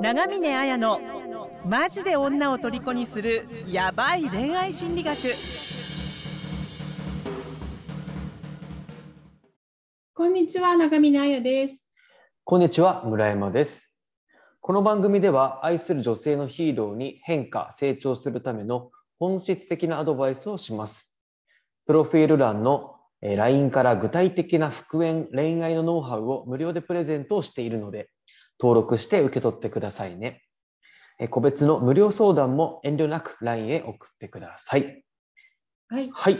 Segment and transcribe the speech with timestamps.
[0.00, 0.98] 長峰綾の
[1.66, 5.18] マジで女を虜にするヤバい恋愛心理学。
[10.14, 11.90] こんにちは長峰彩です。
[12.44, 14.02] こんにちは村山です。
[14.62, 21.20] この番組では愛する女性のヒーローに変化成長するための本質的なアドバイスをします。
[21.86, 28.08] プロフィール欄の LINE から具体的な復縁恋愛のノウハウを無料でプレゼントをしているので
[28.60, 30.42] 登録して受け取ってくださいね。
[31.30, 35.04] 個別の無料相談も遠慮なく LINE へ送ってください。
[35.88, 36.10] はい。
[36.12, 36.38] はい。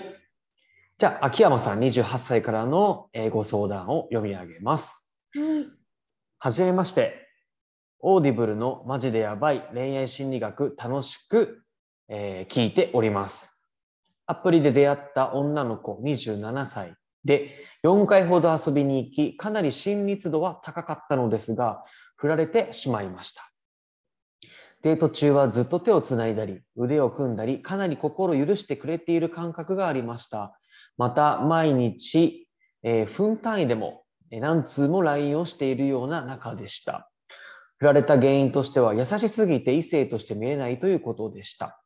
[0.98, 5.12] じゃあ、秋山さん28歳からのご相談を読み上げます。
[6.38, 7.26] はじめまして。
[8.02, 11.62] Audible のマジでやばい恋愛心理学楽しく、
[12.08, 13.62] えー聞いております。
[14.26, 16.94] アプリで出会った女の子27歳
[17.24, 21.84] で4回ほど遊びに行き、かなり親密度は高かったのですが、
[22.20, 23.50] 振られてしまいました。
[24.82, 30.58] デート中はずっと手をつないだり、腕を組んだり、かなり心を許してくれている感覚がありました。
[30.98, 32.46] また、毎日、
[32.82, 37.10] えー分単位でも何通も LINE をしているような仲でした。
[37.78, 41.82] 振られた原因としては、優しすぎて異性として見えないということでした。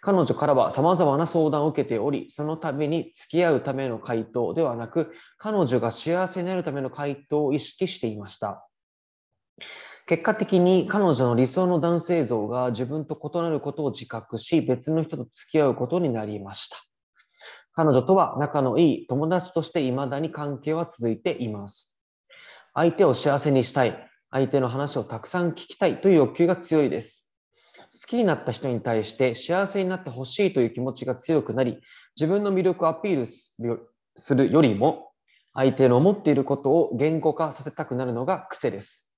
[0.00, 8.65] 彼女からは様々な相談を受けており、そのために付き合うための回答ではなく、彼女が幸せになるための回答を意識していました。
[10.06, 16.76] 結果的に彼女の理想の男性像が自分と異なることを自覚し、別の人と付き合うことになりました。
[17.72, 22.00] 彼女とは仲のいい友達として未だに関係は続いています。
[22.72, 27.32] 相手を幸せにしたい、相手の話をたくさん聞きたいという欲求が強いです。
[27.92, 31.80] 好きになった人に対して幸せになってほしいという気持ちが強くなり、
[32.16, 35.10] 自分の魅力をアピールするするよりも、
[35.52, 39.15] 相手の思っていることを言語化させたくなるのが癖です。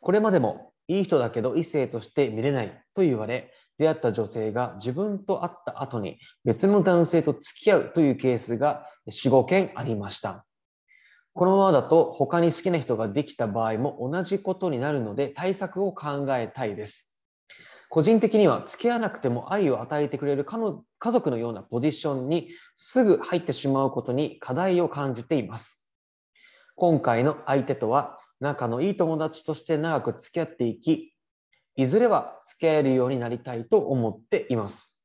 [0.00, 10.44] これまでもいい人だけど異性として見れないと言われ、出会った女性が自分と会った後に別の男性と付き合うというケースが4、5件ありました。
[11.34, 17.22] このままだと他に好きな人ができた場合も同じことになるので対策を考えたいです。
[17.90, 25.90] 個人的には付き合わなくても愛を与えてくれる家族のようなポジションにすぐ入ってしまうことに課題を感じています。
[26.74, 31.12] 今回の相手とは仲のいい友達として長く付き合っていき、
[31.76, 34.98] いずれは付き合えるようになりたいと思っています。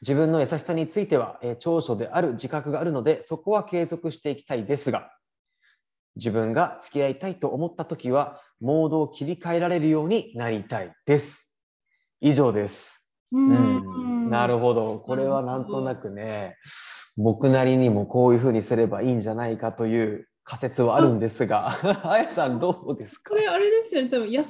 [0.00, 5.10] 自分の優しさについては、えー長所である自覚があるので、そこは継続していきたいですが、
[6.16, 11.60] 自分が付き合いたいと思ったときは、モードを切り替えられるようになりたいです。
[12.20, 13.10] 以上です。
[13.32, 14.98] ううん、なるほど。
[15.00, 16.56] これはなんとなくね、
[17.16, 21.76] 僕なりにもこういうふうにすればいいんじゃないかという仮説はあるんですが、
[22.10, 23.30] あやさんどうですか？
[23.30, 24.08] これあれですよね。
[24.08, 24.48] 多分優し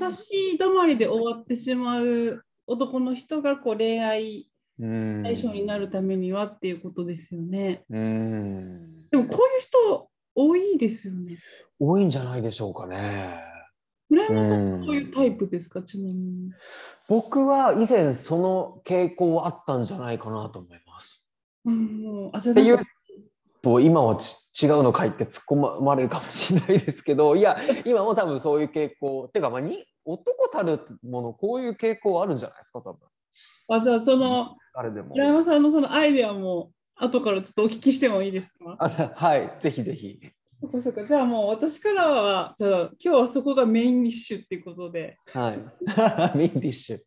[0.55, 4.49] い止まりで終わってしまう男の人がこう恋愛
[4.79, 7.83] うん対象になるためにはっていうことですよね。
[7.91, 11.39] うんでもこういう人多いですよね。
[11.81, 13.43] 多いんじゃないでしょうかね。
[14.09, 15.83] 村山さんはこういうタイプですか？
[15.83, 16.53] ちなみに。
[17.09, 21.29] 僕は以前その傾向はあったんじゃないかなと思います。
[21.65, 22.79] うん、あじゃあっていう
[23.63, 32.99] と今はち違うのかいって突っ込まれるかもしれないですけどいや今も多分そういう傾向っていうかまあに男たるものこういう傾向あるんじゃないですか多分
[33.69, 35.11] あじゃあその誰でも。
[35.11, 38.77] 村山さんのそのアイデアも後からちょっとお聞きしてもいいですか？
[38.79, 40.19] あはいぜひぜひ。
[40.61, 45.59] そっかそっかじゃあもう私からはじゃあ今日はそこがメインディッシュっていうことではい。
[46.37, 46.99] メインディッシュ。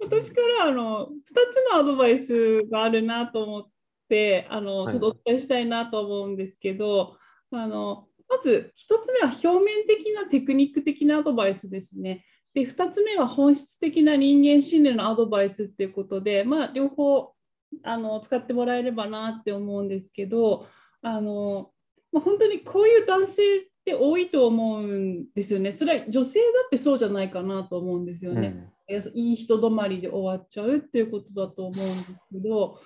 [0.00, 3.66] 私からあの2つのアドバイスがあるなと思っ
[4.12, 7.16] てあのはいちょっとお伝えしたいなと思うんですけど、
[7.50, 12.22] あのまず1つ目は表面的なテクニック的なアドバイスですね。
[12.52, 17.32] で2つ目は本質的な人間心理のアドバイスっていうことで、まあ、両方
[17.82, 20.66] あの使ってもらえればなって思うんですけど
[21.00, 21.70] あの、
[22.12, 25.72] まあ、本当にこういう男性って多いと思うんですよね。
[25.72, 28.68] それは女性だってそうじゃないかなと思うんですよね。
[29.14, 32.78] いい人止まりで終わっちゃうっていうことだと思うんですけど、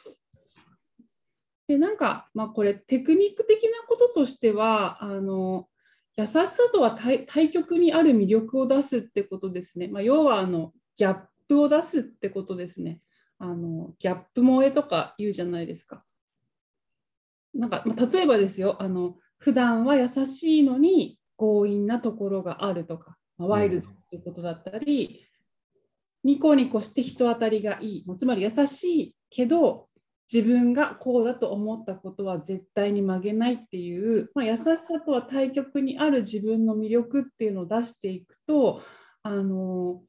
[1.69, 5.69] でなんか、まあ、これテクニック的なこととしてはあの
[6.17, 13.01] 優しさとは対対極にある魅力を出すってことですね、まあ、要はあのギャップを出すってことですね。
[13.39, 16.03] あのギャップ萌えとか言うじゃないですか。
[17.55, 18.77] なんか、まあ、例えばですよ。
[18.81, 25.27] あの普段は優しいのに強引なところがあるとか、まあワイルドっていうことだったり、
[26.25, 29.86] ニコニコして人当たりがいい、もうつまり優しいけど、
[30.33, 38.83] 自分がこうだと思ったことは絶対に曲げないっていう、まあ、優しさとは対極にある自分の魅力っていうのを出していくと、
[39.23, 40.03] あの、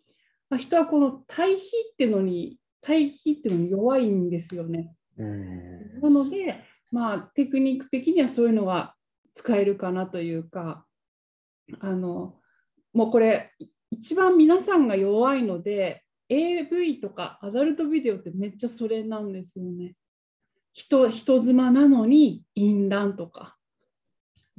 [0.49, 4.93] まあ、人はこの対比っていうのに対比っていうのに弱いんですよね。
[5.17, 8.95] うんなので、まあ、テクニック的にはそういうのが
[9.33, 10.85] 使えるかなというか
[11.79, 12.35] あの
[12.93, 13.51] もうこれ
[13.91, 19.93] 一番皆さんが弱いので AV とかアダルトビデオってめっちゃそれなんですよね。
[20.77, 23.57] 人人妻なのに淫乱とか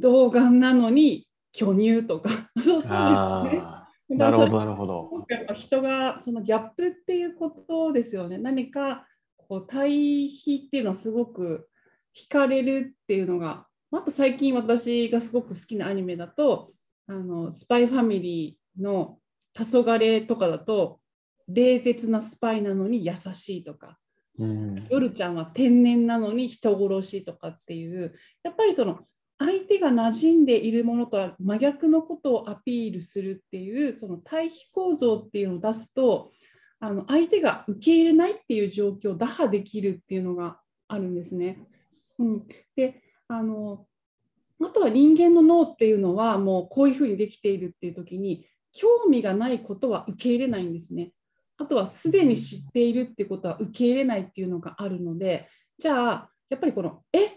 [0.00, 2.30] 童顔なのに巨乳とか
[2.62, 3.62] そうですね。
[4.08, 5.26] なるほど、なるほど。
[5.28, 8.36] やっぱ人がそのギャップっていうことですよね。
[8.36, 9.06] 何か
[9.36, 11.68] こう対比っていうのはすごく
[12.16, 16.68] 惹かれるっていうのが、あと最近私がすごく好きなアニメだと、
[17.06, 19.18] あのスパイファミリーの
[19.54, 21.00] 黄昏とかだと、
[21.46, 23.98] 冷徹なスパイなのに優しいとか、
[24.38, 29.00] うん夜ちゃんは天然なのに人殺しとかっていう、やっぱりその
[29.38, 36.32] 相手が馴染んでいるものとは真逆のことをアピールするっていうその対比構造っていうのを出すと
[36.80, 40.58] あの相手が受け入れないっていう状況を打破できるっていうのが
[40.88, 41.64] あるんですね。
[42.18, 43.86] うん、であの
[44.60, 51.12] あとは人間の脳っていうのはもうこういうふうにできているっていう時に興味がないことは受け入れないんですね。
[51.58, 57.32] あとはすでに知っているってことは受け入れないっていうのがあるのでじゃあやっぱりこの「え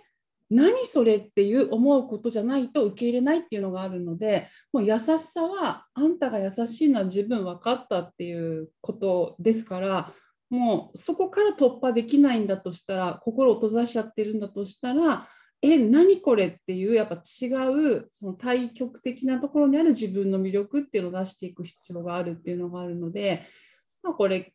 [0.49, 10.13] 何それ?」っていう思うことじゃないと受け入れないっていうのがあるのでもう優しさはあんたが優しいのは十分分かったっていうことですから
[10.49, 15.27] もうそこから突破できないんだとしたら心を閉ざしちゃってるんだとしたら
[15.63, 17.47] え何これっていうやっぱ違
[17.95, 23.45] うその対極的なところにある自分の魅力っていうのを出していく必要があるっていうのがあるので、
[24.03, 24.53] まあ、これ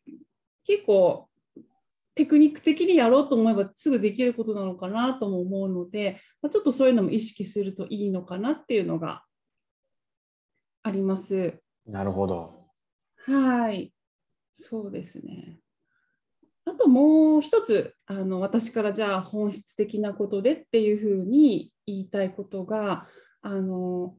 [0.65, 1.29] 結構
[2.15, 9.23] テクニック的にやろうと思えばすぐできることなのかなとも思うので、まあ、ちょっとそういうのも意識するといいのかなっていうのが
[10.83, 11.61] あります。
[11.85, 12.67] なるほど。
[13.25, 13.93] はい、
[14.53, 15.59] そうですね。
[16.65, 23.07] あともう一つあの私からじゃあ本質的なことでっていうふうに言いたいことが
[23.41, 24.15] あの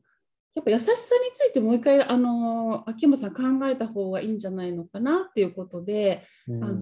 [0.58, 0.96] やっぱ優しさに
[1.34, 6.78] ついてもう一回あの秋山さん考えた方がいいんじゃないのかなっていうことで、うんあの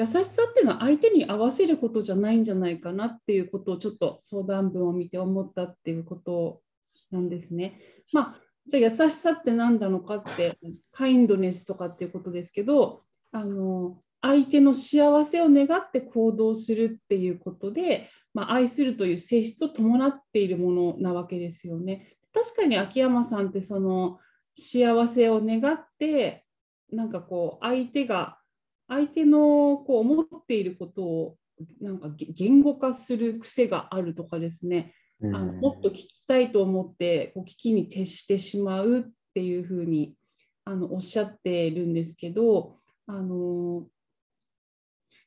[0.00, 6.62] 優しさっていうのは相手に合わせることじゃないんじゃないかなっていうことをちょっと相談文を見て思ったっていうこと
[7.10, 7.80] なんですね。
[8.12, 10.56] まあじゃあ優しさって何なのかって
[10.92, 13.02] カインドネスとかっていうことですけど
[13.32, 22.17] あの相手の幸せを願って行動するっていうことで、まあ、愛するという性質を伴っているものなわけですよね。
[22.32, 24.18] 確かに秋山さんってその
[24.56, 26.44] 幸せを願って
[26.92, 28.38] なんかこう相手が
[28.88, 31.36] 相手のこう思っていることを
[31.80, 34.94] なんか言語化する癖があるとかですね。
[35.20, 39.02] あのもっと聞きたいと思ってこう聞きに徹してしまうっ
[39.34, 40.14] ていうふうに
[40.64, 42.76] あのおっしゃってるんですけど
[43.08, 43.84] あの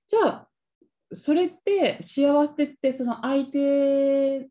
[0.08, 0.48] じゃあ
[1.14, 4.48] それって幸せってその相手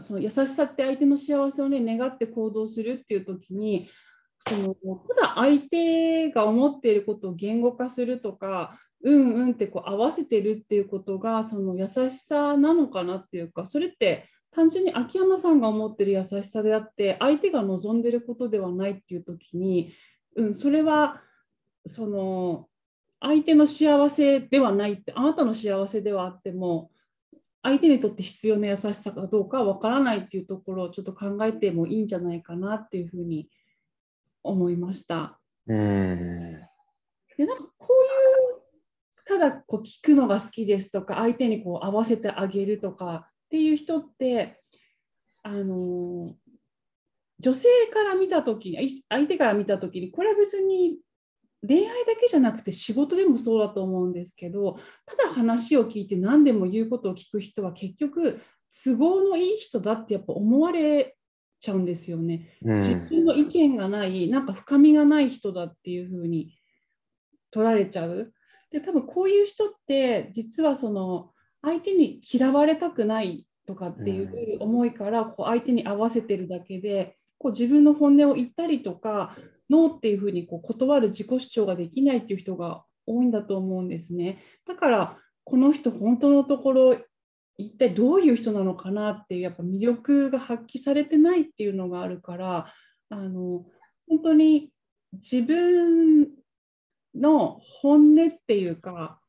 [0.00, 3.90] その優しさって相手の幸せをね願って行動するっていう時に
[4.48, 4.74] その
[5.16, 19.92] ただ相手が思っていることを言語化するとかうんうんってこう合わせてるっていうことがその優しさなのかなっていうかそれって単純に秋山さんが思ってる優しさであって相手が望んでることではないっていう時に、
[20.36, 21.20] うん、それは
[21.86, 22.68] その
[23.20, 26.90] 相手の幸せではないってあなたの幸せではあっても
[27.62, 33.48] 相手にとって必要な優しさかどうかは分からないっていうところをちょっと考えてもいいんじゃないかなっていうふうに
[34.42, 35.38] 思いました。
[35.66, 36.60] うん
[37.36, 44.60] でなんかこういうただこう聞くのが好きですとか相手にこう合わせてあげるとかっていう人って
[45.42, 46.34] あの
[47.38, 50.98] 女性から見た時に相手から見た時にこれは別に
[51.66, 58.40] 恋愛だけじゃなくて仕事でもそうだと思うんですけどただ話を聞いて何でも言うことを聞く人は結局
[58.84, 61.16] 都合のいい人だってやっぱ思われ
[61.62, 62.58] ちゃうんですよね。
[62.62, 66.58] うん自分の意見がない、なんか深みがない人だっていうふうに
[67.50, 68.32] 取られちゃう。
[68.70, 71.30] で、多分こういう人って、実はその
[71.62, 79.36] 相手に嫌われたくないとかっていう思いから、こう相手に合わせてるだけで、こう自分の本音を言ったりとか、
[79.70, 84.42] ノーっていうふうにこう断る自己主張ができないっていう人が多いんだと思うんですね。
[84.66, 86.98] だから、この人、本当のところ、
[87.58, 92.72] 一体どういう人なのかなっていうやっぱ魅力が発揮されてないっていうのがあるから
[93.10, 93.64] あの
[94.08, 94.70] 本当に
[95.12, 96.28] 自分
[97.14, 99.20] の本音っていうか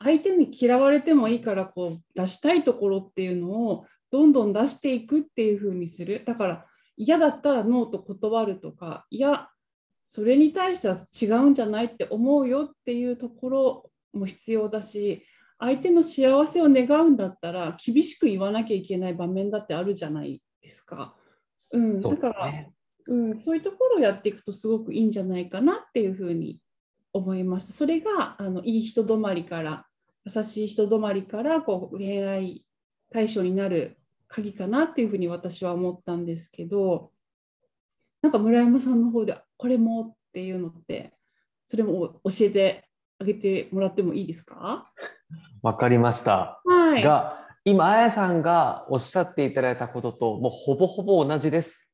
[0.00, 6.66] 相手に嫌われてもいいからこう出したいところっていうのをどんどん出していくっていう風にするだから
[6.98, 9.48] 嫌だったらノーと断るとかいや
[10.04, 15.24] それに対しては違うんじゃないって思うよっていうところも必要だし
[15.58, 21.16] 相手の幸せを願うんだったら厳しく言わなきゃいけない場面だってあるじゃないですか。
[21.72, 22.70] うん、だから、ね、
[23.08, 26.60] うん、そういうところをやっていくとすごくいいんじゃないかなっていうふうに
[27.12, 27.72] 思いました。
[27.72, 29.84] それがあのいい人止まりから
[30.24, 32.64] 優しい人止まりからこう恋愛
[33.10, 33.97] 対象になる
[34.28, 37.10] 鍵かなっていうふうに私は思ったんですけど
[38.22, 41.12] なんか村山さんの方でこれもっていうのって
[41.66, 42.84] それも教えて
[43.18, 44.84] あげてもらってもいいですか？
[45.62, 46.60] わかりました。
[46.64, 51.90] はい、が今あやさんがおっしゃっていただいたことともうほぼほぼ同じです。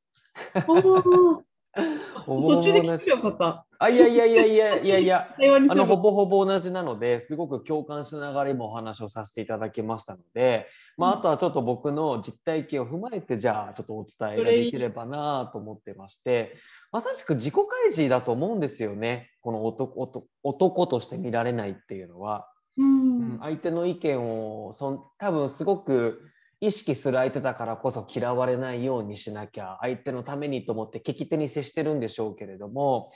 [2.26, 3.66] 途中で聞くよかった。
[3.78, 5.28] あいやいやいやいやいやいや。
[5.68, 16.56] あのほぼほぼ同じなのですごく共感しながら今お話をさせていただきましたので、まあ、あとはちょっと僕の実体験を踏まえてじゃあちょっとお伝えができればなと思ってまして
[16.92, 19.30] まさしく自己開示だと思うんですよね。
[19.42, 22.48] この男男として見られないっていうのは。
[22.76, 26.22] うん、相手の意見をそん多分すごく
[26.66, 33.10] 意識する相手だからこそ嫌われないようにしなきゃ相手のためにと思って聞き手に接してるんでしょうけれども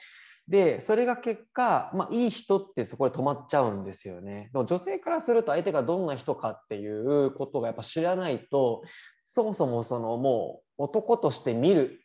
[0.48, 4.48] でそれが結果、まあ、いい人ってそこで止まっちゃうんですよね。
[4.52, 8.82] でも女性からすると相手がどんな人かっていうことがやっぱ知らないと
[9.26, 12.00] そもそもそのもう男として見る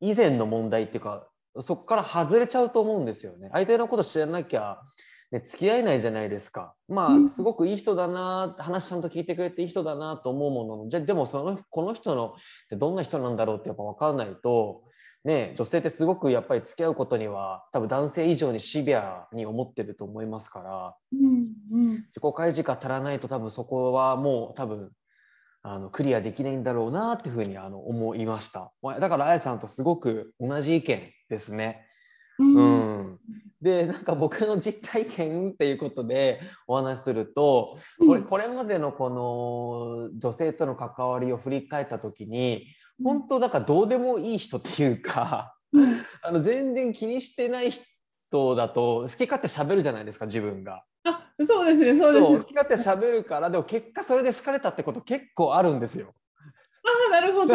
[0.00, 3.48] 以前の問題っていうかそこから外れちゃうと思うんですよね。
[3.52, 4.78] 相手のこと知らなきゃ
[5.32, 6.74] ね、付き合えないじゃないですか。
[6.88, 12.34] まあ、すごくいい人だな、話ちゃんと聞いてくれていい人だなと思うものの、じゃでもそのこの人の
[12.70, 14.82] どんな人なんだろうってやっぱ分からないと、
[15.24, 24.90] ね、女性ってすごくやっぱり付き合うことには多分男性以上にシビアに思ってると思いますから、うんうん、自己開示が足らないと多分そこはもう多分
[25.62, 28.72] あのクリアできないんだろうなっていうふうにあの思いました。
[28.82, 31.86] だからあやさんとすごく同じ意見ですね。
[32.42, 33.18] うん、うん、
[33.60, 39.10] でなんか僕の実体験っていうことでお話しするとこれこれまでのこ
[40.10, 42.66] の女性との関わりを振り返った時に
[43.02, 45.54] 本当だからどうでもいい人っていうか、
[46.22, 50.84] あの全然気にしてない人だと好き勝手喋るじゃないですか自分が。
[51.04, 56.14] あそうですねそうです好き勝手喋るからでも結果それで好かれたってこと結構あるんですよ。
[56.84, 57.54] あなるほど。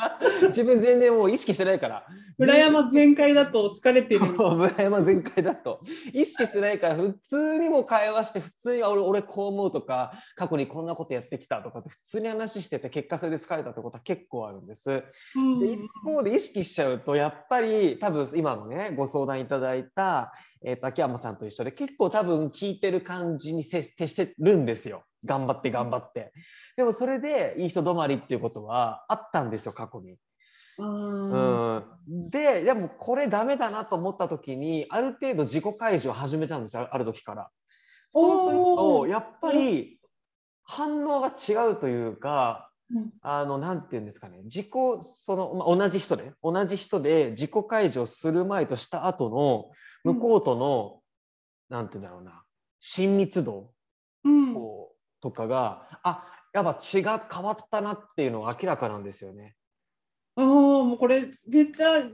[0.48, 2.06] 自分全然もう意識してないから。
[2.36, 4.20] 村山全開だと疲れてる。
[4.36, 5.80] 村山全開だと。
[6.12, 15.02] 意識してないから普通にも会話して普通に俺俺こう思うとか過去にこんなことやってきたとかって普通に話してて結果それで疲れたってことは結構あるんです。
[15.34, 20.32] うん、で一方で意識しちゃうとやっぱり多分今のねご相談いただいた
[20.62, 26.32] えー、秋山さんと一緒で結構多分聞いてる感じに徹してるんですよ頑張って頑張って。
[26.76, 30.16] でもそれでいい人止まりっていうことはあったんですよ過去に。
[30.78, 32.30] うん。
[32.30, 37.50] ででもこれダメだなと思った時にある程度自己開示を始めたんですある時から。
[38.10, 40.00] そうするとやっぱり
[40.62, 42.68] 反応が違うというか
[43.22, 44.68] あの、なんて言うんですかね、自己、
[45.02, 49.28] その、まあ、同じ人で、同じ人で自己開示する前とした後
[50.04, 51.00] の、向こうとの、
[51.68, 52.42] うん、なんて言うんだろうな、
[52.80, 53.72] 親密度、
[54.24, 54.54] うん、
[55.20, 59.54] とかが、あ、やっぱ血が変わったなっていうのが明らかなんですよね。
[60.36, 62.04] ああ、もうこれ、めっちゃ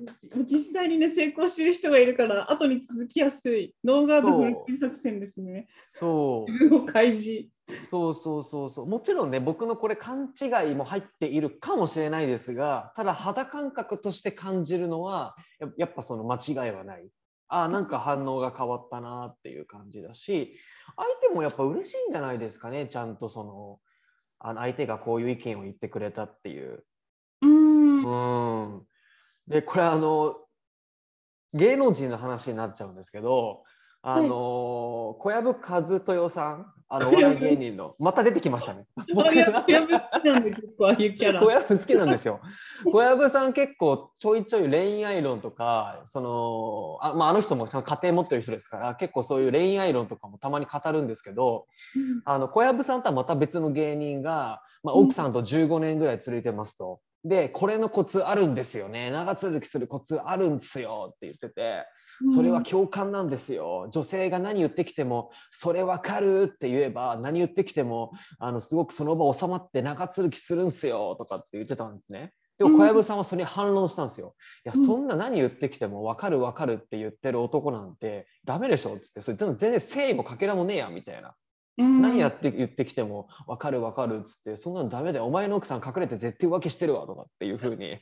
[0.47, 5.69] 実際にね、成功してる人がいるから、後に続きやすい、ノーガードフルキー作戦ですね。
[5.91, 6.53] そう。
[6.53, 7.49] 自分を開示。
[7.91, 15.35] そうそうそうそうもちろんね僕のこれ勘違いも入っているかもしれないですがただ肌感覚として感じるのは
[15.79, 17.09] やっぱその間違いはない
[17.49, 20.59] あなんか反応が変わったなっていう感じだし
[20.97, 23.79] 相手もやっぱ嬉しいんじゃないですかねちゃんとその
[24.39, 26.85] あの相手がこういう意見を言ってくれたっていう。
[27.43, 28.83] うん。
[29.47, 30.37] でこれあの
[31.55, 33.63] 芸能人の話になっちゃうんですけど
[34.03, 38.87] あのー、小籔和豊さん、あのお笑い芸人の、 また出てきましたね。
[39.13, 41.41] 僕 小籔好きなんで、結構ああいうキャラ。
[41.41, 42.41] 小籔好きなんですよ。
[42.85, 57.01] 小籔さん結構ちょいちょい恋愛論とか、そのあ,、まあ、あの人も家庭持ってる人ですから、結構そういう恋愛論とかもたまに語るんですけど、うん、あの小籔さんとはまた別の芸人が、まあ、奥さんと15年ぐらい連れてますと。
[57.25, 59.11] で、これのコツあるんですよね。
[59.11, 61.87] 長続きするコツあるんですよって言ってて。
[62.35, 63.89] それは共感なんですよ。
[63.91, 72.33] 女性が何言ってきても、それわかるって言えば、何言ってきても、あのすごくその場収まって長続きするんすよとかって言ってたんですね。
[72.59, 74.35] でも小籔さんはそれに反論したんですよ。
[74.65, 81.35] いや、そんな何言ってきても分かる分かるって言ってる男なんてダメでしょっつって、それ全然誠意もかけらもねえやみたいな。
[81.77, 87.99] 何やって言ってきても分かる分かるっつってそんなのダメだよお前の奥さん隠れて絶対浮気してるわとかっていうふうに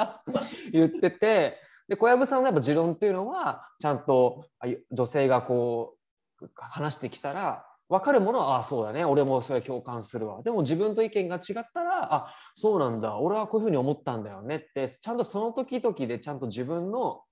[0.72, 4.46] 言っててで小籔さんのやっぱ持論っていうのはちゃんと
[4.90, 5.96] 女性がこ
[6.40, 9.04] う話してきたら分かるものはああそうだね。
[9.04, 10.42] 俺もそれ共感するわ。
[10.42, 13.18] でも自分と意見が違ったらあそうなんだ。
[13.18, 17.22] 俺はこういうふうに思ったんだよねってちゃんとその時々でちゃんと自分の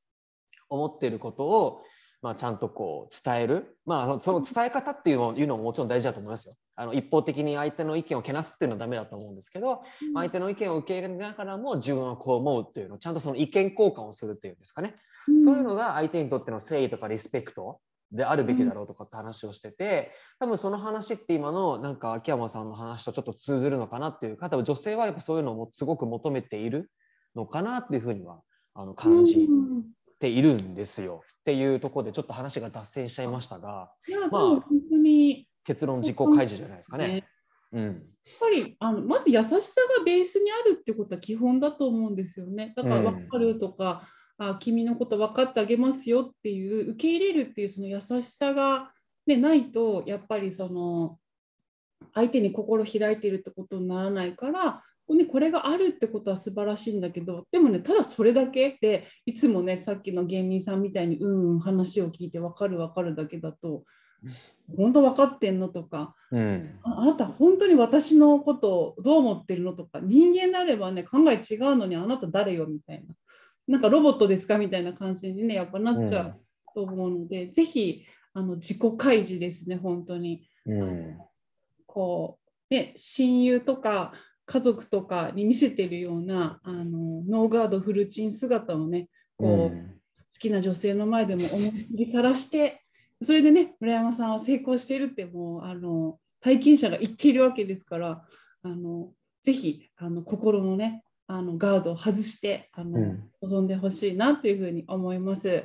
[0.69, 1.83] 思ってることを
[2.23, 6.55] まあ、ちゃんとこう伝える、まあ、その伝え方っていうのいうのももちろん大事だと思いますよ。
[6.77, 14.95] あの一方的に相手の意見をけなすっていうのはダメだと思うんですけど、うん、相手の意見を受け入れながらも自分はこう思うっていうのをちゃんとその意見交換をするっていうんですかね、
[15.29, 17.81] うん、そういうのが相手にとっての誠意とかリスペクト
[18.13, 26.91] であるべきだろうとかって話をしてて、多分その話って今のなんか秋山さんの話とちょっと通ずるのかなっていうか多分女性はやっぱそういうのをすごく求めている
[27.35, 28.41] のかなっていうふうには
[28.75, 29.49] あの感じ
[30.23, 33.91] ているんですよっていうところでちょっと話が脱線しちゃいましたが、
[34.31, 37.27] まあ、本当に結論自己開示じゃないですかね。
[37.73, 37.95] うん、やっ
[38.39, 42.73] ぱりあのまず優しさがベースにあるってことは基本だと思うんですよね。
[42.77, 48.93] だから分かるとか、うん、あ君のこと分かってあげますよっていう受け入れるっていうその優しさが、
[49.27, 51.19] ね、ないとやっぱりその
[52.15, 63.85] 相手に心開いてるってことにならないからね、これがあるってことは素晴らしいんだけどでもねただそれだけでいつもねさっきの芸人さんみたいにうんうん話を聞いて分かる分かるだけだと
[64.77, 73.15] 本当分かってんのとか、うん、あなた本当に私のことをどう思ってるのとか人間であればね考え違うのにあなた誰よみたいな。
[73.69, 76.35] なんかロボットですかみたいな感じにねやっぱなっちゃう
[76.75, 78.05] と思うので、うん、ぜひ
[78.35, 80.49] あの自己開示ですね本当に。
[80.67, 81.19] うん、
[81.87, 82.39] こ
[82.71, 84.13] うね親友とか
[84.53, 89.87] 家族とかに見せてるようなあのノーガードフルチン姿をねこう、うん、
[90.31, 92.83] 好きな女性の前でも思いっきりさらして
[93.23, 98.23] それでね村山さんは成功しているってもうあの体験者が言っているわけですから
[98.63, 99.09] あの
[99.43, 105.65] ぜひあの心のねあのガードを外してあの、うん、望んでほしいなというふうに思います。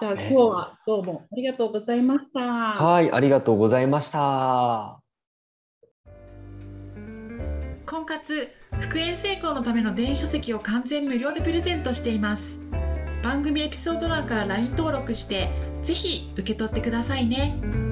[0.00, 2.40] じゃあ今日はどうもありがとうございました。
[2.40, 5.01] はい、ありがとうございました。
[7.92, 8.48] 婚活
[8.80, 12.58] 復縁成功のための電子書籍を完全無料でプレゼントしています
[13.22, 15.50] 番組エピソード欄から LINE 登録して
[15.82, 17.91] ぜひ受け取ってくださいね。